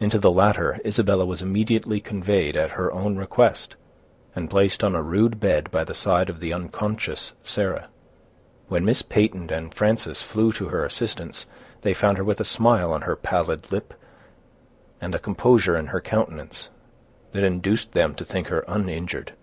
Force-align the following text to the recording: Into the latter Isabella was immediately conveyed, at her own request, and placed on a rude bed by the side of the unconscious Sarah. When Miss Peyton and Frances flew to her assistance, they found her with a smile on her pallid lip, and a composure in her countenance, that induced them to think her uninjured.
Into 0.00 0.18
the 0.18 0.30
latter 0.30 0.80
Isabella 0.82 1.26
was 1.26 1.42
immediately 1.42 2.00
conveyed, 2.00 2.56
at 2.56 2.70
her 2.70 2.90
own 2.90 3.18
request, 3.18 3.76
and 4.34 4.48
placed 4.48 4.82
on 4.82 4.94
a 4.94 5.02
rude 5.02 5.40
bed 5.40 5.70
by 5.70 5.84
the 5.84 5.92
side 5.92 6.30
of 6.30 6.40
the 6.40 6.54
unconscious 6.54 7.34
Sarah. 7.42 7.88
When 8.68 8.82
Miss 8.86 9.02
Peyton 9.02 9.50
and 9.52 9.74
Frances 9.74 10.22
flew 10.22 10.52
to 10.52 10.68
her 10.70 10.86
assistance, 10.86 11.44
they 11.82 11.92
found 11.92 12.16
her 12.16 12.24
with 12.24 12.40
a 12.40 12.46
smile 12.46 12.90
on 12.94 13.02
her 13.02 13.14
pallid 13.14 13.70
lip, 13.70 13.92
and 15.02 15.14
a 15.14 15.18
composure 15.18 15.76
in 15.76 15.88
her 15.88 16.00
countenance, 16.00 16.70
that 17.32 17.44
induced 17.44 17.92
them 17.92 18.14
to 18.14 18.24
think 18.24 18.46
her 18.48 18.64
uninjured. 18.66 19.34